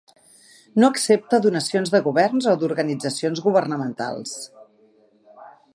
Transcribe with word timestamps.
No 0.83 0.87
accepta 0.93 1.39
donacions 1.43 1.91
de 1.97 2.01
governs 2.07 2.49
o 2.53 2.57
d'organitzacions 2.63 3.43
governamentals. 3.49 4.37